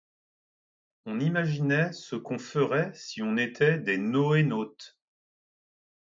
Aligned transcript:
On 1.05 1.19
imaginait 1.19 1.93
ce 1.93 2.15
qu’on 2.15 2.39
ferait 2.39 2.91
si 2.95 3.21
on 3.21 3.37
était 3.37 3.77
des 3.77 3.99
NoéNautes… 3.99 4.97